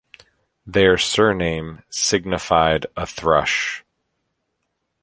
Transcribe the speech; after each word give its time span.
Their 0.65 0.97
surname 0.97 1.83
signified 1.91 2.87
a 2.97 3.05
thrush. 3.05 3.83